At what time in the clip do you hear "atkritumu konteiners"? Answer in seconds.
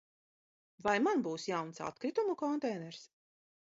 1.91-3.09